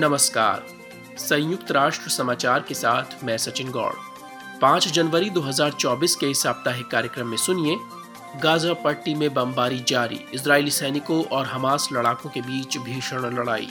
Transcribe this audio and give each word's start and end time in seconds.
नमस्कार। 0.00 0.66
संयुक्त 1.18 1.70
राष्ट्र 1.70 2.10
समाचार 2.10 2.64
के 2.68 2.74
साथ 2.74 3.24
मैं 3.24 3.38
सचिन 3.38 3.70
गौड़। 3.70 3.92
5 4.62 4.88
जनवरी 4.88 5.30
2024 5.30 6.16
के 6.16 6.26
इस 6.26 6.42
साप्ताहिक 6.42 6.86
कार्यक्रम 6.86 7.26
में 7.26 7.36
सुनिए, 7.36 7.76
गाजा 8.42 8.72
पट्टी 8.72 9.14
में 9.14 9.34
बमबारी 9.34 9.84
जारी 9.88 10.20
इजरायली 10.34 10.70
सैनिकों 10.70 11.24
और 11.24 11.46
हमास 11.46 11.88
लड़ाकों 11.92 12.30
के 12.30 12.40
बीच 12.40 12.78
भीषण 12.78 13.18
लड़ाई। 13.18 13.68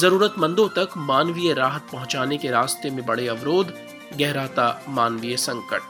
जरूरतमंदों 0.00 0.68
तक 0.68 0.90
मानवीय 0.96 1.54
राहत 1.54 1.86
पहुँचाने 1.92 2.38
के 2.38 2.50
रास्ते 2.50 2.90
में 2.90 3.06
बड़े 3.06 3.28
अवरोध, 3.28 3.74
गहराता 4.18 4.82
मानवीय 4.88 5.36
संकट। 5.36 5.82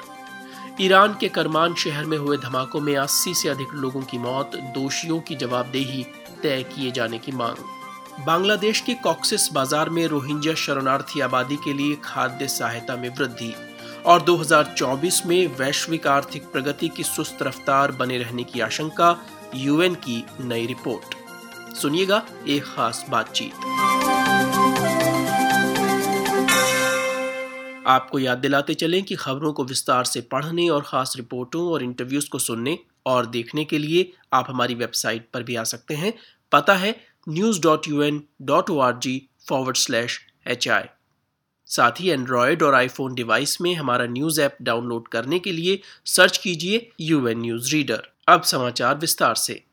ईरान 0.80 1.16
के 1.20 1.28
करमान 1.28 1.74
शहर 1.74 2.04
में 2.04 2.18
हुए 2.18 2.36
धमाकों 2.36 2.80
में 2.80 2.96
80 2.96 3.34
से 3.34 3.48
अधिक 3.48 3.68
लोगों 3.74 4.02
की 4.02 4.18
मौत, 4.18 4.56
दोषियों 4.56 5.20
की 5.20 5.34
जवाबदेही 5.34 6.06
तय 6.42 6.62
किए 6.62 6.90
जाने 6.90 7.18
की 7.18 7.32
मांग। 7.32 7.79
बांग्लादेश 8.26 8.80
के 8.80 8.94
कॉक्सिस 8.94 9.52
बाज़ार 9.52 9.88
में 9.88 10.06
रोहिंग्या 10.06 10.54
शरणार्थी 10.54 11.20
आबादी 11.20 11.56
के 11.56 11.72
लिए 11.72 11.96
खाद्य 12.04 12.48
सहायता 12.48 12.96
में 12.96 13.08
वृद्धि 13.08 13.52
और 14.06 14.22
2024 14.22 15.24
में 15.26 15.46
वैश्विक 15.56 16.06
आर्थिक 16.06 16.42
प्रगति 16.42 16.88
की 16.88 17.02
सुस्त 17.02 17.42
रफ्तार 17.42 17.92
बने 17.92 18.18
रहने 18.18 18.44
की 18.44 18.60
आशंका 18.60 19.16
यूएन 19.54 19.94
की 19.94 20.24
नई 20.40 20.66
रिपोर्ट। 20.66 21.14
सुनिएगा 21.76 22.22
एक 22.48 22.64
खास 22.64 23.04
बातचीत। 23.10 23.52
आपको 27.86 28.18
याद 28.18 28.38
दिलाते 28.38 28.74
चलें 28.74 29.02
कि 29.02 29.14
खबरों 29.14 29.52
को 29.52 29.64
विस्तार 29.64 30.04
से 30.04 30.20
पढ़ने 30.20 30.68
और 30.68 30.82
खास 30.82 31.14
रिपोर्टों 31.16 31.62
और 31.68 31.82
इंटरव्यूज़ 31.82 32.28
को 32.28 32.38
सुनने 32.38 32.78
और 33.06 33.26
देखने 33.26 33.64
के 33.64 33.78
लिए 33.78 34.12
आप 34.32 34.46
हमारी 34.48 34.74
वेबसाइट 34.74 35.28
पर 35.34 35.42
भी 35.42 35.56
आ 35.56 35.64
सकते 35.64 35.94
हैं। 35.94 36.12
पता 36.52 36.74
है 36.74 37.09
G 37.28 39.28
forward 39.48 39.76
slash 39.76 40.20
H 40.46 40.68
I 40.68 40.82
साथ 41.66 41.92
ही 42.00 42.10
एंड्रॉयड 42.10 42.62
और 42.62 42.74
आईफोन 42.74 43.14
डिवाइस 43.14 43.60
में 43.60 43.74
हमारा 43.74 44.06
न्यूज़ 44.06 44.40
ऐप 44.40 44.56
डाउनलोड 44.62 45.08
करने 45.08 45.38
के 45.38 45.52
लिए 45.52 45.80
सर्च 46.04 46.38
कीजिए 46.38 46.90
यू 47.00 47.28
एन 47.28 47.40
न्यूज़ 47.40 47.72
रीडर 47.72 48.02
अब 48.28 48.42
समाचार 48.42 48.96
विस्तार 48.96 49.34
से। 49.34 49.64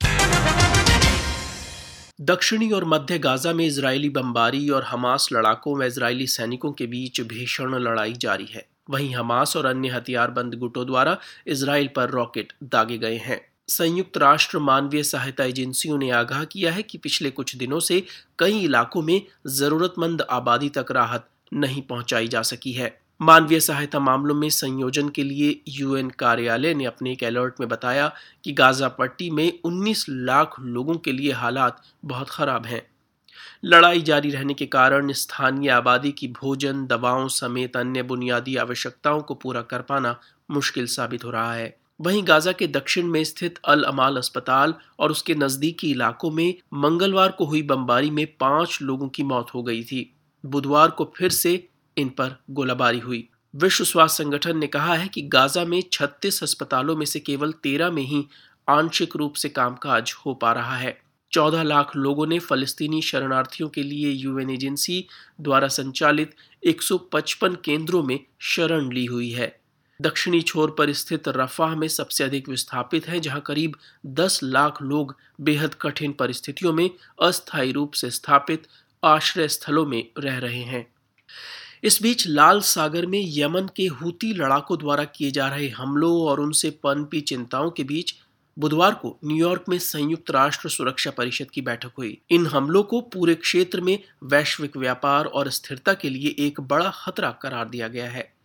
दक्षिणी 2.22 2.72
और 2.72 2.86
मध्य 2.86 3.20
गाजा 3.20 3.54
में 3.54 3.66
इजरायली 3.66 4.10
बमबारी 4.10 4.70
और 4.70 4.84
हमास 4.84 5.30
लड़ाकों 5.34 5.78
व 5.78 5.84
इजरायली 5.84 6.28
सैनिकों 6.28 6.72
के 6.72 6.86
बीच 6.86 7.22
भीषण 7.22 7.76
लड़ाई 7.76 8.14
जारी 8.14 8.46
है। 8.46 8.68
वहीं 8.90 9.16
हमास 9.16 9.58
और 9.58 9.66
अन्य 9.66 9.90
हथियारबंद 9.90 10.56
गुटों 10.56 10.86
द्वारा 10.86 11.18
इसराइल 11.48 11.90
पर 11.96 12.10
रॉकेट 12.10 12.54
दागे 12.64 12.98
गए 12.98 13.18
हैं। 13.18 13.57
संयुक्त 13.68 14.18
राष्ट्र 14.18 14.60
मानवीय 14.60 15.04
सहायता 15.04 15.44
एजेंसियों 15.44 15.98
ने 15.98 16.10
आगाह 16.10 16.44
किया 16.44 16.72
है 16.72 16.84
कि 16.84 16.98
पिछले 16.98 17.30
कुछ 17.30 17.56
दिनों 17.56 17.80
से 17.80 18.04
कई 18.40 18.60
इलाकों 18.60 19.02
में 19.02 19.22
जरूरतमंद 19.48 20.22
आबादी 20.22 20.70
तक 20.70 20.86
राहत 20.92 21.28
नहीं 21.54 21.82
पहुंचाई 21.82 22.28
जा 22.28 22.42
सकी 22.42 22.72
है। 22.72 23.02
मानवीय 23.22 23.60
सहायता 23.60 24.00
मामलों 24.00 24.36
में 24.36 24.50
संयोजन 24.50 25.10
के 25.10 25.24
लिए 25.24 25.62
यूएन 25.68 26.10
कार्यालय 26.10 26.74
ने 26.74 26.86
अपने 26.86 27.12
एक 27.12 27.24
अलर्ट 27.24 27.54
में 27.60 27.70
बताया 27.70 28.14
कि 28.44 28.52
गाजा 28.52 28.88
पट्टी 28.88 29.30
में 29.30 29.60
19 29.64 30.06
लाख 30.10 30.56
लोगों 30.60 30.96
के 30.96 31.12
लिए 31.12 31.32
हालात 31.32 31.82
बहुत 32.06 32.30
खराब 32.30 32.66
हैं। 32.66 32.82
लड़ाई 33.66 34.02
जारी 34.02 34.30
रहने 34.30 34.54
के 34.54 34.66
कारण 34.66 35.12
स्थानीय 35.12 35.70
आबादी 35.70 36.12
की 36.12 36.28
भोजन, 36.28 36.88
दवाओं 36.88 37.28
समेत 37.28 37.78
अन्य 37.78 38.04
बुनियादी 38.04 38.56
आवश्यकताओं 38.56 39.22
को 39.22 39.34
पूरा 39.34 39.62
कर 39.62 39.82
पाना 39.82 40.20
मुश्किल 40.52 40.86
साबित 40.86 41.26
हो 41.26 41.30
रहा 41.30 41.54
है। 41.54 41.87
वहीं 42.02 42.28
गाजा 42.28 42.52
के 42.52 42.68
दक्षिण 42.68 43.08
में 43.08 43.24
स्थित 43.24 43.60
अल 43.66 43.84
अमाल 43.84 44.18
अस्पताल 44.18 44.74
और 45.00 45.12
उसके 45.12 45.36
नजदीकी 45.36 45.92
इलाकों 45.92 46.32
में 46.32 46.56
मंगलवार 46.74 47.32
को 47.32 47.46
हुई 47.46 47.62
बमबारी 47.62 48.10
में 48.10 48.28
पाँच 48.40 48.80
लोगों 48.82 49.10
की 49.10 49.24
मौत 49.24 49.48
हो 49.56 49.64
गई 49.64 49.84
थी। 49.84 50.16
बुधवार 50.46 50.90
को 50.90 51.14
फिर 51.18 51.30
से 51.30 51.70
इन 51.98 52.10
पर 52.10 52.44
गोलाबारी 52.50 53.00
हुई। 53.00 53.30
विश्व 53.56 53.84
स्वास्थ्य 53.84 54.24
संगठन 54.24 54.58
ने 54.58 54.68
कहा 54.68 54.94
है 54.94 55.08
कि 55.08 55.22
गाजा 55.22 55.66
में 55.66 55.84
36 55.94 56.44
अस्पतालों 56.44 56.96
में 56.96 57.06
से 57.06 57.20
केवल 57.20 57.52
13 57.52 57.92
में 57.92 58.04
ही 58.04 58.26
आंशिक 58.70 59.16
रूप 59.16 59.34
से 59.34 59.50
कामकाज 59.50 60.14
हो 60.26 60.34
पा 60.34 60.52
रहा 60.52 60.76
है। 60.76 61.02
14 61.32 61.64
लाख 61.64 61.96
लोगों 61.96 62.28
ने 62.28 62.40
फलस्तीनी 62.40 63.02
शरणार्थियों 63.02 63.70
के 63.70 63.84
लिए 63.84 64.10
यूएन 64.10 64.50
एजेंसी 64.50 65.08
द्वारा 65.42 65.68
संचालित 65.68 66.36
155 66.64 67.56
केंद्रों 67.66 68.04
में 68.04 68.20
शरण 68.40 68.92
ली 68.92 69.06
हुई 69.06 69.30
है। 69.30 69.60
दक्षिणी 70.02 70.42
छोर 70.42 70.76
पर 70.78 70.94
स्थित 70.94 71.28
रफाह 71.28 71.76
में 71.76 71.88
सबसे 71.88 72.24
अधिक 72.24 72.50
विस्थापित 72.50 73.08
है, 73.08 73.20
जहाँ 73.20 73.42
करीब 73.42 73.76
10 74.06 74.40
लाख 74.44 74.82
लोग 74.82 75.16
बेहद 75.42 75.74
कठिन 75.74 76.12
परिस्थितियों 76.12 76.74
में 76.74 76.90
अस्थायी 77.22 77.72
रूप 77.72 77.94
से 77.94 78.12
स्थापित 78.12 78.68
आश्रय 79.04 79.48
स्थलों 79.48 79.86
में 79.86 80.08
रह 80.18 80.38
रहे 80.38 80.64
हैं। 80.64 80.88
इस 81.84 82.02
बीच 82.02 82.28
लाल 82.28 82.62
सागर 82.62 83.06
में 83.06 83.26
यमन 83.28 83.70
के 83.76 83.88
हूती 83.88 84.34
लड़ाकों 84.34 84.78
द्वारा 84.78 85.04
किए 85.04 85.32
जा 85.32 85.48
रहे 85.48 85.70
हमलों 85.70 86.22
और 86.22 86.40
उनसे 86.40 86.70
पनपी 86.70 87.22
चिंताओं 87.22 87.72
के 87.72 87.84
बीच 87.84 88.14
बुधवार 88.60 88.94
को 88.94 89.20
न्यूयॉर्क 89.26 89.66
में 89.70 89.80
संयुक्त 89.80 90.32
राष्ट्र 90.32 90.70
सुरक्षा 90.70 91.12
परिषद 91.12 91.52
की 91.52 91.62
बैठक 91.62 91.92
हुई। 91.98 92.22
इन 92.30 92.48
हमलों 92.48 92.84
को 92.84 93.02
पूरे 93.02 93.36
क्षेत्र 93.36 93.82
में 93.82 94.00
वैश्विक 94.24 94.78
व्यापार 94.78 95.26
और 95.26 95.50
स्थिरता 95.50 95.94
के 95.94 96.10
लिए 96.10 96.36
एक 96.40 96.62
बड़ा 96.62 96.92
खतरा 96.96 97.32
करार 97.32 97.70
दिया 97.70 97.88
गया 97.88 98.10
है। 98.10 98.37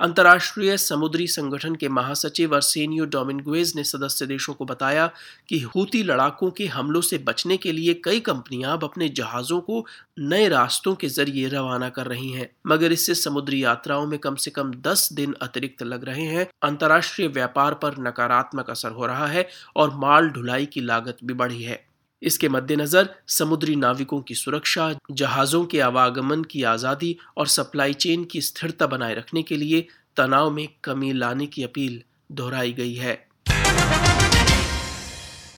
अंतर्राष्ट्रीय 0.00 0.76
समुद्री 0.76 1.26
संगठन 1.26 1.74
के 1.74 1.88
महासचिव 1.88 2.54
अर्सेनियो 2.56 3.04
डोमिनगुएज 3.04 3.72
ने 3.76 3.84
सदस्य 3.84 4.26
देशों 4.26 4.54
को 4.54 4.64
बताया 4.64 5.10
कि 5.48 5.60
हूती 5.60 6.02
लड़ाकों 6.02 6.50
के 6.50 6.66
हमलों 6.66 7.00
से 7.00 7.18
बचने 7.18 7.56
के 7.56 7.72
लिए 7.72 7.94
कई 7.94 8.20
कंपनियाँ 8.20 8.72
अब 8.72 8.84
अपने 8.84 9.08
जहाजों 9.08 9.60
को 9.60 9.86
नए 10.18 10.48
रास्तों 10.48 10.94
के 10.94 11.08
ज़रिए 11.08 11.48
रवाना 11.48 11.88
कर 11.88 12.06
रही 12.06 12.30
हैं। 12.32 12.50
मगर 12.66 12.92
इससे 12.92 13.14
समुद्री 13.14 13.64
यात्राओं 13.64 14.06
में 14.06 14.18
कम 14.18 14.34
से 14.34 14.50
कम 14.50 14.70
10 14.70 15.08
दिन 15.12 15.34
अतिरिक्त 15.42 15.82
लग 15.82 16.04
रहे 16.04 16.24
हैं। 16.24 16.48
अंतर्राष्ट्रीय 16.62 17.28
व्यापार 17.28 17.74
पर 17.74 17.98
नकारात्मक 17.98 18.70
असर 18.70 18.90
हो 18.90 19.06
रहा 19.06 19.26
है 19.26 19.48
और 19.76 19.94
माल 19.94 20.28
ढुलाई 20.28 20.66
की 20.66 20.80
लागत 20.80 21.16
भी 21.24 21.34
बढ़ी 21.34 21.62
है। 21.62 21.89
इसके 22.22 22.48
मद्देनजर 22.48 23.08
समुद्री 23.28 23.76
नाविकों 23.76 24.20
की 24.20 24.34
सुरक्षा, 24.34 24.94
जहाजों 25.10 25.64
के 25.64 25.80
आवागमन 25.80 26.42
की 26.42 26.62
आज़ादी 26.62 27.16
और 27.36 27.46
सप्लाई 27.46 27.92
चेन 27.94 28.24
की 28.24 28.40
स्थिरता 28.40 28.86
बनाए 28.86 29.14
रखने 29.14 29.42
के 29.42 29.56
लिए 29.56 29.86
तनाव 30.16 30.50
में 30.50 30.68
कमी 30.84 31.12
लाने 31.12 31.46
की 31.46 31.62
अपील 31.62 32.02
दोहराई 32.32 32.72
गई 32.72 32.94
है। 32.94 33.18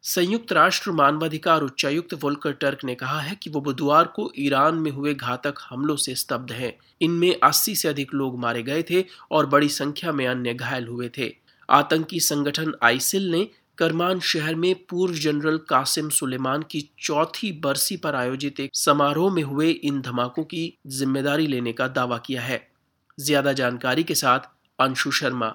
संयुक्त 0.05 0.53
राष्ट्र 0.53 0.91
मानवाधिकार 0.91 1.63
उच्चायुक्त 1.63 2.15
वोल्कर 2.15 2.53
टर्क 2.53 2.79
ने 2.85 2.95
कहा 2.95 3.21
है 3.21 3.35
कि 3.35 3.51
वो 3.51 3.61
बुधवार 3.61 4.05
को 4.05 4.31
ईरान 4.39 4.75
में 4.75 4.91
हुए 4.91 5.15
घातक 5.15 5.55
हमलों 5.71 5.97
से 5.97 6.15
स्तब्ध 6.15 6.53
हैं। 6.53 6.73
इनमें 7.01 7.35
80 7.45 7.75
से 7.75 7.89
अधिक 7.89 8.15
लोग 8.15 8.39
मारे 8.39 8.63
गए 8.63 8.83
थे 8.91 9.05
और 9.31 9.47
बड़ी 9.47 9.69
संख्या 9.69 10.13
में 10.13 10.27
अन्य 10.27 10.55
घायल 10.55 10.87
हुए 10.87 11.11
थे। 11.19 11.33
आतंकी 11.69 12.21
संगठन 12.21 12.73
आइसिल 12.83 13.31
ने 13.31 13.49
करमान 13.79 14.21
शहर 14.21 14.55
में 14.55 14.75
पूर्व 14.91 15.15
जनरल 15.15 15.57
कासिम 15.69 16.09
सुलेमान 16.11 16.63
की 16.63 16.81
चौथी 16.99 17.53
बरसी 17.65 17.97
पर 17.97 18.15
आयोजित 18.15 18.61
एक 18.61 18.71
समारोह 18.75 19.33
में 19.35 19.43
हुए 19.43 19.71
इन 19.71 20.01
धमाकों 20.01 20.45
की 20.45 20.63
ज़िम्मेदारी 20.89 21.47
लेने 21.47 21.73
का 21.73 21.89
दावा 21.89 22.19
किया 22.19 22.43
है। 22.43 22.61
ज़्यादा 23.19 23.53
जानकारी 23.53 24.03
के 24.03 24.15
साथ 24.15 24.49
अंशु 24.79 25.11
शर्मा। 25.11 25.55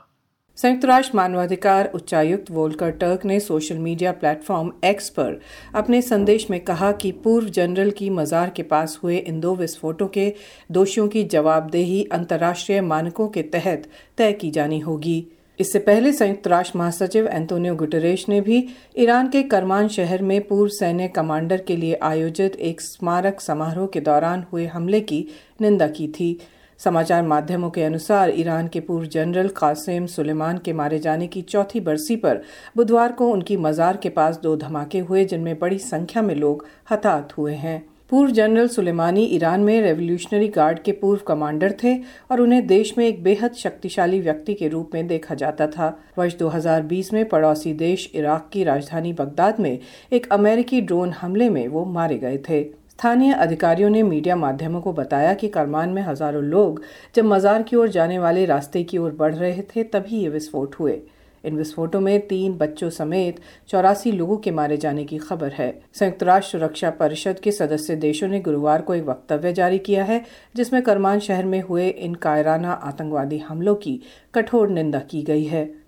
संयुक्त 0.57 0.85
राष्ट्र 0.85 1.17
मानवाधिकार 1.17 1.91
उच्चायुक्त 1.95 2.49
वोल्कर 2.51 2.91
टर्क 2.91 3.25
ने 3.25 3.39
सोशल 3.39 3.77
मीडिया 3.77 4.11
प्लेटफॉर्म 4.11 4.71
एक्स 4.85 5.09
पर 5.09 5.39
अपने 5.75 6.01
संदेश 6.01 6.49
में 6.49 6.59
कहा 6.59 6.91
कि 6.91 7.11
पूर्व 7.23 7.49
जनरल 7.49 7.91
की 7.91 8.09
मजार 8.09 8.49
के 8.49 8.63
पास 8.63 8.99
हुए 9.03 9.17
इन 9.17 9.39
दो 9.39 9.55
विस्फोटों 9.55 10.07
के 10.07 10.33
दोषियों 10.71 11.07
की 11.07 11.23
जवाबदेही 11.23 12.03
अंतर्राष्ट्रीय 12.11 12.81
मानकों 12.81 13.27
के 13.27 13.41
तहत 13.49 13.89
तय 14.17 14.33
की 14.33 14.51
जानी 14.51 14.79
होगी। 14.79 15.25
इससे 15.59 15.79
पहले 15.79 16.11
संयुक्त 16.11 16.47
राष्ट्र 16.47 16.77
महासचिव 16.79 17.27
एंटोनियो 17.27 17.75
गुटरेश 17.75 18.27
ने 18.29 18.41
भी 18.41 18.67
ईरान 18.97 19.29
के 19.29 19.41
करमान 19.43 19.87
शहर 19.87 20.21
में 20.21 20.41
पूर्व 20.47 20.69
सैन्य 20.69 21.07
कमांडर 21.07 21.61
के 21.61 21.75
लिए 21.75 21.95
आयोजित 22.01 22.55
एक 22.55 22.81
स्मारक 22.81 23.41
समारोह 23.41 23.87
के 23.87 23.99
दौरान 23.99 24.45
हुए 24.51 24.65
हमले 24.65 24.99
की 25.01 25.25
निंदा 25.61 25.87
की 25.87 26.07
थी। 26.09 26.39
समाचार 26.79 27.23
माध्यमों 27.23 27.69
के 27.69 27.83
अनुसार 27.83 28.33
ईरान 28.35 28.67
के 28.67 28.79
पूर्व 28.79 29.05
जनरल 29.07 29.47
कासिम 29.47 30.05
सुलेमान 30.05 30.57
के 30.57 30.73
मारे 30.73 30.99
जाने 30.99 31.27
की 31.27 31.41
चौथी 31.41 31.79
बरसी 31.79 32.15
पर 32.15 32.41
बुधवार 32.75 33.11
को 33.11 33.31
उनकी 33.31 33.57
मजार 33.57 33.97
के 33.97 34.09
पास 34.09 34.39
दो 34.43 34.55
धमाके 34.55 34.99
हुए, 34.99 35.25
जिनमें 35.25 35.57
बड़ी 35.59 35.79
संख्या 35.79 36.21
में 36.21 36.35
लोग 36.35 36.65
हताहत 36.91 37.37
हुए 37.37 37.53
हैं। 37.53 37.85
पूर्व 38.09 38.31
जनरल 38.31 38.67
सुलेमानी 38.67 39.23
ईरान 39.25 39.61
में 39.61 39.81
रेवोल्यूशनरी 39.81 40.47
गार्ड 40.47 40.79
के 40.79 40.91
पूर्व 40.91 41.21
कमांडर 41.27 41.73
थे 41.83 41.95
और 42.31 42.41
उन्हें 42.41 42.65
देश 42.67 42.93
में 42.97 43.05
एक 43.05 43.21
बेहद 43.23 43.53
शक्तिशाली 43.53 44.19
व्यक्ति 44.21 44.53
के 44.53 44.67
रूप 44.67 44.91
में 44.93 45.07
देखा 45.07 45.35
जाता 45.35 45.67
था। 45.67 45.87
वर्ष 46.17 46.35
2020 46.35 47.11
में 47.13 47.27
पड़ोसी 47.29 47.73
देश 47.73 48.09
इराक 48.15 48.49
की 48.53 48.63
राजधानी 48.63 49.11
बगदाद 49.13 49.59
में 49.59 49.79
एक 50.11 50.31
अमेरिकी 50.31 50.81
ड्रोन 50.81 51.11
हमले 51.11 51.49
में 51.49 51.67
वो 51.67 51.83
मारे 51.87 52.17
गए 52.17 52.37
थे। 52.49 52.63
स्थानीय 52.63 53.33
अधिकारियों 53.33 53.89
ने 53.89 54.03
मीडिया 54.03 54.35
माध्यमों 54.35 54.81
को 54.81 54.93
बताया 54.93 55.33
कि 55.33 55.47
करमान 55.49 55.89
में 55.89 56.01
हज़ारों 56.01 56.43
लोग 56.43 56.81
जब 57.15 57.25
मजार 57.25 57.63
की 57.63 57.75
ओर 57.75 57.89
जाने 57.89 58.19
वाले 58.19 58.45
रास्ते 58.45 58.83
की 58.83 58.97
ओर 58.97 59.11
बढ़ 59.11 59.35
रहे 59.35 59.61
थे, 59.65 59.83
तभी 59.83 60.17
ये 60.17 60.29
विस्फोट 60.29 60.75
हुए। 60.75 60.99
इन 61.47 61.57
विस्फोटों 61.57 61.99
में 62.01 62.27
तीन 62.27 62.53
बच्चों 62.53 62.89
समेत 62.89 63.39
चौरासी 63.69 64.11
लोगों 64.11 64.37
के 64.37 64.51
मारे 64.51 64.77
जाने 64.77 65.05
की 65.05 65.17
खबर 65.17 65.51
है। 65.51 65.81
संयुक्त 65.93 66.23
राष्ट्र 66.23 66.51
सुरक्षा 66.51 66.89
परिषद 66.89 67.39
के 67.39 67.51
सदस्य 67.51 67.95
देशों 67.95 68.27
ने 68.27 68.39
गुरुवार 68.39 68.81
को 68.81 68.95
एक 68.95 69.03
वक्तव्य 69.03 69.53
जारी 69.53 69.79
किया 69.79 70.03
है, 70.03 70.25
जिसमें 70.55 70.81
करमान 70.81 71.19
शहर 71.19 71.45
में 71.45 71.61
हुए 71.61 71.89
इन 71.89 72.15
कायराना 72.15 72.71
आतंकवादी 72.71 73.37
हमलों 73.37 73.75
की 73.75 74.01
कठोर 74.35 74.69
निंदा 74.69 74.99
की 74.99 75.21
गई 75.23 75.43
है। 75.43 75.87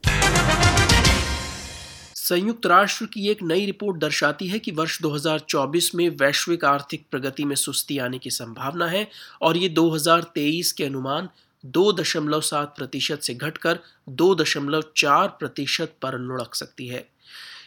संयुक्त 2.15 2.65
राष्ट्र 2.65 3.05
की 3.05 3.27
एक 3.29 3.37
नई 3.43 3.65
रिपोर्ट 3.65 4.01
दर्शाती 4.01 4.47
है 4.47 4.59
कि 4.59 4.71
वर्ष 4.71 5.01
2024 5.01 5.95
में 5.95 6.09
वैश्विक 6.09 6.65
आर्थिक 6.65 7.05
प्रगति 7.11 7.45
में 7.45 7.55
सुस्ती 7.55 7.97
आने 7.97 8.17
की 8.17 8.29
संभावना 8.29 8.87
है 8.87 9.07
और 9.41 9.57
ये 9.57 9.69
2023 9.69 10.71
के 10.71 10.83
अनुमान 10.83 11.29
2.7 11.65 12.65
प्रतिशत 12.65 13.19
से 13.19 13.33
घटकर 13.33 13.79
2.4 14.09 15.27
प्रतिशत 15.27 15.95
पर 16.01 16.19
लुढ़क 16.19 16.55
सकती 16.55 16.87
है। 16.87 17.09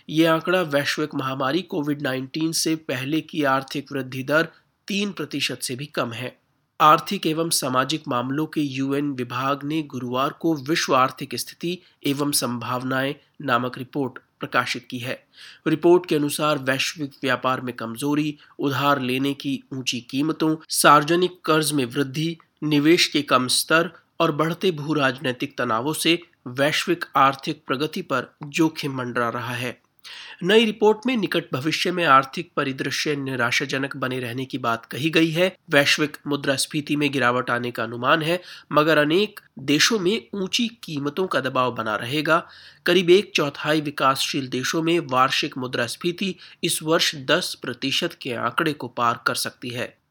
ये 0.09 0.27
आंकड़ा 0.27 0.63
वैश्विक 0.63 1.15
महामारी 1.15 1.63
कोविड 1.63 2.03
19 2.03 2.53
से 2.53 2.77
पहले 2.77 3.21
की 3.21 3.45
आर्थिक 3.45 3.93
वृद्धि 3.93 4.23
दर 4.23 4.49
तीन 4.89 5.13
प्रतिशत 5.13 5.59
से 5.63 5.77
भी 5.77 5.87
कम 5.87 6.13
है। 6.13 6.39
आर्थिक 6.81 7.27
एवं 7.27 7.51
सामाजिक 7.51 8.03
मामलों 8.09 8.47
के 8.47 8.61
यूएन 8.61 9.13
विभाग 9.13 9.65
ने 9.65 9.83
गुरुवार 9.83 10.31
को 10.31 10.55
विश्व 10.55 10.95
आर्थिक 10.95 11.35
स्थिति 11.35 11.79
एवं 12.07 12.33
संभावनाएँ 12.33 13.15
नामक 13.43 13.79
रिपोर्ट 13.79 14.13
प्रकाशित 14.41 14.87
की 14.91 14.99
है। 14.99 15.27
रिपोर्ट 15.67 16.07
के 16.07 16.17
अनुसार 16.17 16.59
वैश्विक 16.59 17.13
व्यापार 17.23 17.61
में 17.61 17.77
कमज़ोरी, 17.77 18.39
उधार 18.59 19.01
लेने 19.01 19.35
की 19.35 19.63
ऊँची 19.73 20.01
कीमतों, 20.01 20.57
सार्वजनिक 20.69 21.41
कर्ज 21.45 21.73
में 21.73 21.85
वृद्धि 21.85 22.39
निवेश 22.65 23.07
के 23.07 23.23
कम 23.23 23.49
स्तर 23.49 23.91
और 24.21 24.33
बढ़ते 24.33 24.71
भू 24.71 24.95
राजनीतिक 24.95 25.59
तनावों 25.59 25.93
से 25.93 26.21
वैश्विक 26.47 27.05
आर्थिक 27.17 27.63
प्रगति 27.67 28.03
पर 28.03 28.37
जोखिम 28.45 28.97
मंडरा 28.97 29.29
रहा 29.29 29.55
है। 29.55 29.83
नई 30.43 30.65
रिपोर्ट 30.65 30.99
में 31.07 31.17
निकट 31.17 31.45
भविष्य 31.53 31.93
में 31.93 32.05
आर्थिक 32.05 32.51
परिदृश्य 32.57 33.17
निराशाजनक 33.17 33.97
बने 33.97 34.21
रहने 34.21 34.45
की 34.45 34.59
बात 34.59 34.87
कही 34.87 35.11
गई 35.11 35.31
है। 35.31 35.57
वैश्विक 35.71 36.17
मुद्रास्फीति 36.27 36.97
में 36.97 37.13
गिरावट 37.13 37.51
आने 37.51 37.71
का 37.71 37.83
अनुमान 37.83 38.23
है, 38.23 38.43
मगर 38.73 38.99
अनेक 38.99 39.41
देशों 39.59 39.99
में 39.99 40.27
ऊँची 40.35 40.69
कीमतों 40.69 41.27
का 41.27 41.41
दबाव 41.41 41.75
बना 41.75 41.97
रहेगा। 41.97 42.49
करीब 42.87 43.11
एक 43.11 43.33
चौथाई 43.35 43.81
विकासशील 43.81 44.49
देशों 44.49 44.83
में 44.83 44.99
वार्षिक 44.99 45.59
मुद्रास्फीति 45.59 46.37
इस 46.65 46.83
वर्ष 46.83 47.15
10 47.15 47.55
प्रतिशत 47.55 48.19
के 48.23 48.33
आंकड़े 48.33 48.73
को 48.73 48.89
पार 48.89 49.21
कर 49.27 49.35
सकती 49.35 49.69
है। 49.69 50.02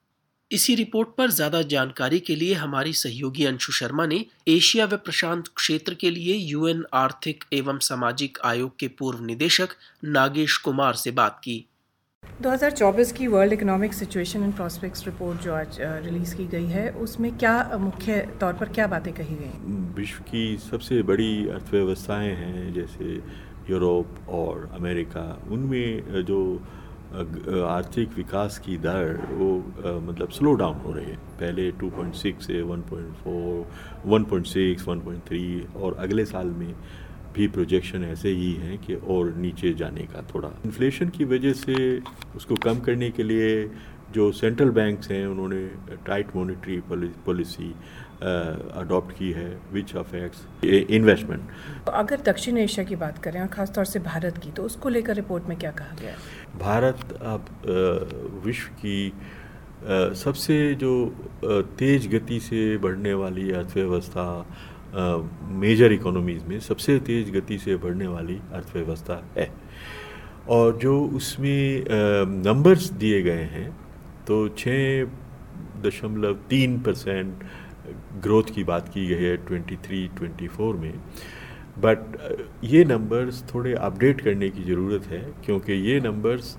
इसी 0.52 0.74
रिपोर्ट 0.76 1.10
पर 1.18 1.30
ज़्यादा 1.32 1.62
जानकारी 1.72 2.20
के 2.20 2.36
लिए 2.36 2.54
हमारी 2.54 2.92
सहयोगी 2.94 3.46
अंशु 3.46 3.72
शर्मा 3.72 4.06
ने 4.06 4.26
एशिया 4.48 4.86
व 4.86 4.98
प्रशांत 4.98 5.48
क्षेत्र 5.56 5.94
के 5.94 6.10
लिए 6.12 6.34
यूएन 6.36 6.84
आर्थिक 6.94 7.44
एवं 7.54 7.78
सामाजिक 7.80 8.38
आयोग 8.46 8.76
के 8.80 8.88
पूर्व 9.00 9.24
निदेशक 9.26 9.76
नागेश 10.08 10.58
कुमार 10.58 10.94
से 10.94 11.12
बात 11.12 11.40
की। 11.44 11.56
2024 12.42 13.12
की 13.12 13.28
world 13.28 13.54
economic 13.54 13.94
situation 13.94 14.44
and 14.44 14.54
prospects 14.56 15.06
report 15.06 15.42
जो 15.42 15.54
आज 15.54 15.78
रिलीज़ 15.80 16.36
की 16.36 16.48
गई 16.48 16.68
है 16.68 16.90
उसमें 17.06 17.32
क्या 17.38 17.56
मुख्य 17.80 18.20
तौर 18.42 18.54
पर 18.54 18.70
क्या 18.70 18.88
बातें 18.88 19.14
कही 19.14 19.36
गई? 19.36 19.74
विश्व 20.02 20.24
की 20.24 20.46
सबसे 20.70 21.02
बड़ी 21.04 21.34
अर्थव्यवस्थाएँ 21.50 22.36
हैं 22.36 22.74
जैसे 22.74 23.16
यूरोप 23.70 24.30
और 24.30 24.70
अमेरिका। 24.74 25.26
उनमें 25.52 26.24
जो 26.26 26.42
आर्थिक 27.12 28.10
विकास 28.16 28.58
की 28.58 28.78
दर 28.78 29.18
वो 29.32 29.50
मतलब 30.02 30.30
स्लो 30.30 30.54
डाउन 30.54 30.76
हो 30.78 30.92
रही 30.92 31.06
है। 31.06 31.16
पहले 31.40 31.72
2.6 31.74 32.42
से 32.42 32.62
1.4 32.64 33.66
1.6 34.08 34.84
1.3 34.88 35.76
और 35.76 35.96
अगले 36.00 36.26
साल 36.26 36.48
में 36.48 36.74
भी 37.36 37.48
प्रोजेक्शन 37.48 38.04
ऐसे 38.04 38.30
ही 38.30 38.52
हैं 38.54 38.78
कि 38.78 38.96
और 38.96 39.34
नीचे 39.36 39.74
जाने 39.74 40.04
का 40.04 40.22
थोड़ा। 40.34 40.50
इन्फ्लेशन 40.66 41.10
की 41.10 41.26
वजह 41.26 41.54
से 41.54 41.76
उसको 42.36 42.56
कम 42.56 42.80
करने 42.80 43.10
के 43.10 43.24
लिए 43.24 43.64
जो 44.14 44.32
सेंट्रल 44.32 44.70
बैंक्स 44.70 45.12
हैं 45.12 45.26
उन्होंने 45.28 45.66
टाइट 46.08 46.36
मॉनिटरी 46.36 46.80
पॉलिसी 47.26 47.74
अडॉप्ट 48.22 49.18
की 49.18 49.32
है 49.32 49.50
विच 49.74 49.96
अफेक्ट्स 49.96 50.66
इन्वेस्टमेंट 50.92 51.90
अगर 51.90 52.22
दक्षिण 52.22 52.58
एशिया 52.58 52.86
की 52.86 52.96
बात 52.96 53.18
करें 53.18 53.40
और 53.42 53.48
ख़ासतौर 53.48 53.86
से 53.86 54.00
भारत 54.00 54.38
की 54.38 54.52
तो 54.52 54.64
उसको 54.64 54.90
लेकर 54.90 55.16
रिपोर्ट 55.16 55.44
में 55.44 55.58
क्या 55.58 55.72
कहा 55.72 55.96
गया? 56.02 56.16
भारत 56.60 57.14
अब 57.22 58.42
विश्व 58.46 58.72
की 58.76 59.14
सबसे 60.16 60.74
जो 60.76 60.94
तेज 61.80 62.08
गति 62.16 62.40
से 62.40 62.78
बढ़ने 62.78 63.14
वाली 63.14 63.52
अर्थव्यवस्था 63.52 64.26
मेजर 65.60 65.92
इकोनॉमीज़ 65.92 66.46
में 66.46 66.60
सबसे 66.60 66.98
तेज 67.00 67.32
गति 67.32 67.58
से 67.58 67.76
बढ़ने 67.76 68.08
वाली 68.08 68.38
अर्थव्यवस्था 68.54 69.24
है। 69.38 69.48
और 70.50 70.78
जो 70.78 71.00
उसमें 71.16 71.86
नंबर्स 72.46 72.90
दिए 72.94 73.22
गए 73.22 73.44
हैं 73.52 73.70
तो 74.28 74.48
छः 74.58 75.06
दशमलव 75.84 76.34
तीन 76.50 76.80
परसेंट 76.82 77.44
ग्रोथ 78.24 78.54
की 78.56 78.64
बात 78.64 78.90
की 78.90 79.06
गई 79.08 79.24
है 79.24 79.36
ट्वेंटी 79.48 79.76
थ्री 79.86 80.08
ट्वेंटी 80.18 80.48
फोर 80.48 80.76
में 80.76 80.94
बट 81.80 82.18
ये 82.64 82.84
नंबर्स 82.86 83.44
थोड़े 83.54 83.74
अपडेट 83.74 84.22
करने 84.22 84.50
की 84.50 84.64
ज़रूरत 84.64 85.06
है, 85.08 85.20
क्योंकि 85.46 85.74
ये 85.74 86.00
नंबर्स 86.00 86.58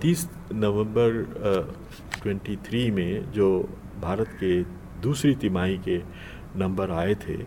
तीस 0.00 0.28
नवंबर 0.54 1.22
ट्वेंटी 2.22 2.56
थ्री 2.66 2.90
में 2.90 3.30
जो 3.32 3.48
भारत 4.02 4.28
के 4.40 4.62
दूसरी 5.02 5.34
तिमाही 5.34 5.78
के 5.78 5.98
नंबर 6.58 6.90
आए 6.92 7.14
थे, 7.14 7.38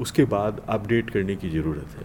उसके 0.00 0.24
बाद 0.26 0.60
अपडेट 0.68 1.10
करने 1.10 1.36
की 1.36 1.50
ज़रूरत 1.50 1.96
है। 1.98 2.04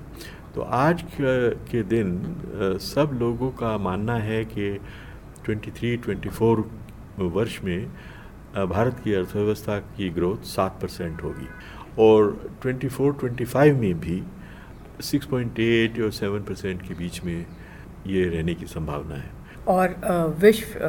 तो 0.55 0.61
आज 0.61 1.03
के 1.15 1.83
दिन 1.83 2.77
सब 2.81 3.17
लोगों 3.21 3.49
का 3.59 3.77
मानना 3.79 4.15
है 4.19 4.43
कि 4.45 4.69
23-24 5.45 6.63
वर्ष 7.31 7.59
में 7.63 7.85
भारत 8.69 9.01
की 9.03 9.13
अर्थव्यवस्था 9.13 9.77
की 9.97 10.09
ग्रोथ 10.09 10.45
सात 10.47 10.79
परसेंट 10.81 11.23
होगी। 11.23 11.47
और 11.99 12.19
24-25 12.63 13.73
में 13.73 13.99
भी 13.99 14.21
6.8 15.01 16.01
और 16.01 16.11
7 16.13 16.47
परसेंट 16.47 16.81
के 16.81 16.93
बीच 16.93 17.23
में 17.23 17.45
ये 18.07 18.23
रहने 18.29 18.53
की 18.55 18.65
संभावना 18.67 19.15
है। 19.15 19.29
और 19.67 19.95
विश्व 20.39 20.79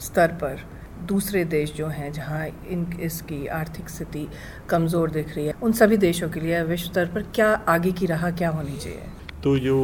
स्तर 0.00 0.28
पर 0.42 0.64
दूसरे 1.06 1.44
देश 1.44 1.72
जो 1.74 1.86
हैं 1.86 2.12
जहाँ 2.12 2.46
इन 2.46 2.86
इसकी 3.00 3.46
आर्थिक 3.46 3.88
स्थिति 3.88 4.26
कमज़ोर 4.70 5.10
दिख 5.10 5.34
रही 5.36 5.46
है 5.46 5.54
उन 5.62 5.72
सभी 5.72 5.96
देशों 5.96 6.28
के 6.28 6.40
लिए 6.40 6.62
विश्व 6.64 6.90
स्तर 6.90 7.06
पर 7.06 7.22
क्या 7.34 7.48
आगे 7.68 7.92
की 7.92 8.06
राह 8.06 8.30
क्या 8.30 8.50
होनी 8.50 8.76
चाहिए? 8.76 9.02
तो 9.42 9.58
जो 9.58 9.76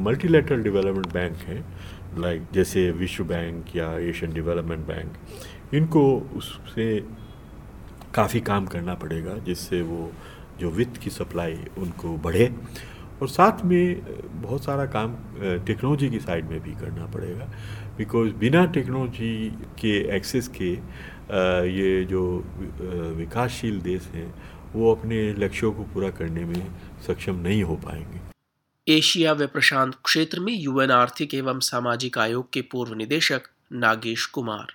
मल्टीलेटरल 0.00 0.62
डेवलपमेंट 0.62 1.12
बैंक 1.12 1.36
है 1.46 1.62
लाइक 2.18 2.42
जैसे 2.52 2.90
विश्व 2.92 3.24
बैंक 3.24 3.76
या 3.76 3.92
एशियन 3.98 4.32
डेवलपमेंट 4.32 4.86
बैंक, 4.86 5.12
इनको 5.74 6.04
उससे 6.36 6.88
काफ़ी 8.14 8.40
काम 8.40 8.66
करना 8.66 8.94
पड़ेगा, 8.94 9.36
जिससे 9.38 9.82
वो 9.82 10.10
जो 10.60 10.70
वित्त 10.70 10.96
की 10.96 11.10
सप्लाई 11.10 11.58
उनको 11.78 12.16
बढ़े। 12.18 12.52
और 13.22 13.28
साथ 13.28 13.64
में, 13.64 14.00
बहुत 14.42 14.64
सारा 14.64 14.86
काम 14.86 15.14
टेक्नोलॉजी 15.66 16.08
की 16.10 16.18
साइड 16.20 16.50
में 16.50 16.60
भी 16.60 16.72
करना 16.72 17.06
पड़ेगा। 17.06 17.48
बिकॉज़ 17.98 18.32
बिना 18.34 18.64
टेक्नोलॉजी 18.66 19.50
के 19.80 19.98
एक्सेस 20.16 20.48
के 20.56 20.72
ये 21.70 22.04
जो 22.04 22.22
विकासशील 23.16 23.80
देश 23.80 24.10
हैं, 24.14 24.32
वो 24.74 24.94
अपने 24.94 25.22
लक्ष्यों 25.34 25.72
को 25.72 25.82
पूरा 25.94 26.10
करने 26.10 26.44
में 26.44 26.66
सक्षम 27.06 27.36
नहीं 27.36 27.62
हो 27.62 27.76
पाएँगे। 27.76 28.29
एशिया 28.90 29.32
व 29.32 29.46
प्रशांत 29.46 29.94
क्षेत्र 30.04 30.40
में 30.40 30.52
यूएन 30.52 30.90
आर्थिक 30.90 31.34
एवं 31.34 31.58
सामाजिक 31.60 32.18
आयोग 32.18 32.50
के 32.52 32.60
पूर्व 32.62 32.94
निदेशक 32.94 33.42
नागेश 33.72 34.24
कुमार। 34.26 34.72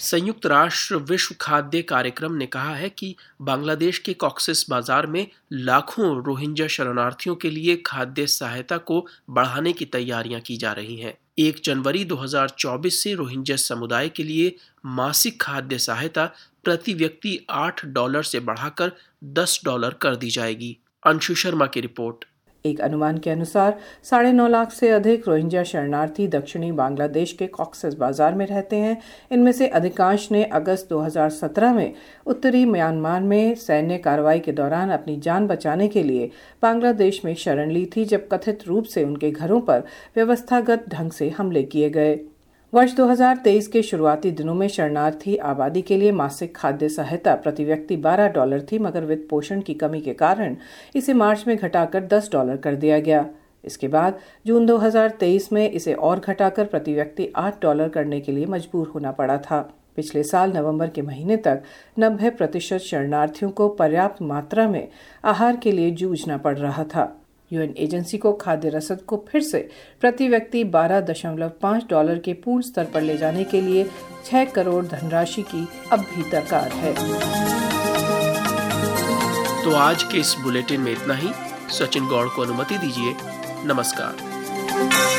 संयुक्त 0.00 0.46
राष्ट्र 0.46 0.96
विश्व 0.96 1.34
खाद्य 1.40 1.82
कार्यक्रम 1.82 2.32
ने 2.32 2.46
कहा 2.46 2.74
है 2.74 2.88
कि 2.88 3.14
बांग्लादेश 3.42 3.98
के 3.98 4.14
कॉक्सिस 4.14 4.64
बाज़ार 4.70 5.06
में 5.06 5.26
लाखों 5.52 6.14
रोहिंग्या 6.24 6.66
शरणार्थियों 6.66 7.36
के 7.36 7.50
लिए 7.50 7.76
खाद्य 7.86 8.26
सहायता 8.26 8.76
को 8.76 9.06
बढ़ाने 9.30 9.72
की 9.72 9.84
तैयारियाँ 9.84 10.40
की 10.40 10.56
जा 10.56 10.72
रही 10.72 10.96
हैं। 10.96 11.18
एक 11.38 11.60
जनवरी 11.64 12.04
2024 12.04 13.02
से 13.02 13.14
रोहिंग्या 13.14 13.56
समुदाय 13.56 14.08
के 14.08 14.24
लिए 14.24 14.54
मासिक 14.86 15.42
खाद्य 15.42 15.78
सहायता 15.78 16.32
प्रति 16.64 16.94
व्यक्ति 16.94 17.38
आठ 17.50 17.86
डॉलर 17.86 18.22
से 18.22 18.40
बढ़ाकर 18.40 18.92
दस 19.24 19.60
डॉलर 19.64 19.90
कर 19.90 20.16
दी 20.16 20.30
जाएगी। 20.30 20.76
अंशु 21.06 21.34
शर्मा 21.34 21.66
की 21.66 21.80
रिपोर्ट। 21.80 22.24
एक 22.64 22.80
अनुमान 22.80 23.18
के 23.18 23.30
अनुसार, 23.30 23.76
साढ़े 24.02 24.32
नौ 24.32 24.46
लाख 24.48 24.70
से 24.70 24.88
अधिक 24.90 25.28
रोहिंग्या 25.28 25.62
शरणार्थी 25.64 26.26
दक्षिणी 26.28 26.70
बांग्लादेश 26.72 27.32
के 27.32 27.46
कॉक्सस 27.46 27.94
बाज़ार 27.94 28.34
में 28.34 28.46
रहते 28.46 28.76
हैं। 28.76 28.96
इनमें 29.32 29.52
से 29.52 29.68
अधिकांश 29.68 30.28
ने 30.32 30.42
अगस्त 30.44 30.88
2017 30.88 31.72
में 31.72 31.94
उत्तरी 32.26 32.64
म्यांमार 32.64 33.20
में 33.20 33.54
सैन्य 33.54 33.98
कार्रवाई 33.98 34.40
के 34.40 34.52
दौरान 34.52 34.90
अपनी 34.90 35.16
जान 35.16 35.46
बचाने 35.46 35.88
के 35.88 36.02
लिए 36.02 36.30
बांग्लादेश 36.62 37.24
में 37.24 37.34
शरण 37.34 37.70
ली 37.70 37.86
थी, 37.86 38.04
जब 38.04 38.28
कथित 38.28 38.66
रूप 38.66 38.84
से 38.84 39.04
उनके 39.04 39.30
घरों 39.30 39.60
पर 39.60 39.84
व्यवस्थागत 40.16 40.88
ढंग 40.88 41.10
से 41.10 41.30
हमले 41.30 41.62
किए 41.62 41.90
गए। 41.90 42.18
वर्ष 42.72 42.94
2023 42.94 43.66
के 43.66 43.82
शुरुआती 43.82 44.30
दिनों 44.30 44.54
में 44.54 44.66
शरणार्थी 44.68 45.36
आबादी 45.36 45.82
के 45.82 45.96
लिए 45.96 46.12
मासिक 46.12 46.54
खाद्य 46.56 46.88
सहायता 46.88 47.34
प्रति 47.34 47.64
व्यक्ति 47.64 47.96
12 47.96 48.28
डॉलर 48.28 48.66
थी, 48.72 48.78
मगर 48.78 49.04
वित्त 49.04 49.26
पोषण 49.30 49.60
की 49.60 49.74
कमी 49.74 50.00
के 50.00 50.14
कारण 50.14 50.56
इसे 50.96 51.14
मार्च 51.14 51.44
में 51.46 51.56
घटाकर 51.56 52.06
10 52.06 52.28
डॉलर 52.32 52.56
कर 52.56 52.74
दिया 52.74 52.98
गया। 52.98 53.24
इसके 53.64 53.88
बाद 53.88 54.18
जून 54.46 54.66
2023 54.66 55.52
में 55.52 55.70
इसे 55.70 55.94
और 55.94 56.20
घटाकर 56.20 56.64
प्रति 56.64 56.94
व्यक्ति 56.94 57.32
8 57.36 57.62
डॉलर 57.62 57.88
करने 57.88 58.20
के 58.20 58.32
लिए 58.32 58.46
मजबूर 58.46 58.88
होना 58.88 59.10
पड़ा 59.10 59.36
था। 59.38 59.60
पिछले 59.96 60.22
साल 60.22 60.52
नवंबर 60.52 60.88
के 60.88 61.02
महीने 61.02 61.36
तक 61.36 61.62
90 61.98 62.30
प्रतिशत 62.30 62.78
शरणार्थियों 62.78 63.50
को 63.50 63.68
पर्याप्त 63.68 64.22
मात्रा 64.22 64.68
में 64.68 64.88
आहार 65.24 65.56
के 65.56 65.72
लिए 65.72 65.90
जूझना 65.90 66.36
पड़ 66.36 66.56
रहा 66.58 66.84
था। 66.84 67.12
यूएन 67.52 67.74
एजेंसी 67.78 68.18
को 68.18 68.32
खाद्य 68.32 68.68
रसद 68.68 69.00
को 69.00 69.24
फिर 69.28 69.42
से 69.42 69.68
प्रति 70.00 70.28
व्यक्ति 70.28 70.64
12.5 70.64 71.88
डॉलर 71.90 72.18
के 72.18 72.32
पूर्ण 72.32 72.62
स्तर 72.62 72.84
पर 72.84 73.00
ले 73.00 73.16
जाने 73.16 73.44
के 73.44 73.60
लिए 73.60 73.90
6 74.24 74.52
करोड़ 74.54 74.84
धनराशि 74.86 75.42
की 75.42 75.68
अब 75.92 76.00
भी 76.00 76.30
दरकार 76.30 76.68
है। 76.68 76.94
तो 79.64 79.74
आज 79.74 80.02
के 80.02 80.18
इस 80.18 80.36
बुलेटिन 80.42 80.80
में 80.80 80.92
इतना 80.92 81.14
ही। 81.14 81.28
सचिन 81.70 82.06
गौड़ 82.06 82.28
को 82.28 82.42
अनुमति 82.42 82.78
दीजिए। 82.78 83.14
नमस्कार। 83.64 85.15